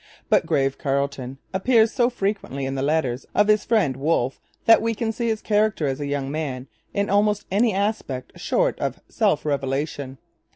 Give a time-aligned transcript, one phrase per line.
[0.29, 4.95] But 'grave Carleton' appears so frequently in the letters of his friend Wolfe that we
[4.95, 9.45] can see his character as a young man in almost any aspect short of self
[9.45, 10.17] revelation.